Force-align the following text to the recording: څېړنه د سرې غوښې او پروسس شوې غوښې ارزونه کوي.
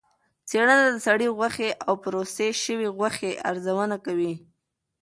څېړنه 0.49 0.75
د 0.93 0.97
سرې 1.05 1.27
غوښې 1.37 1.69
او 1.87 1.93
پروسس 2.03 2.55
شوې 2.65 2.87
غوښې 2.97 3.31
ارزونه 3.49 3.95
کوي. 4.05 4.33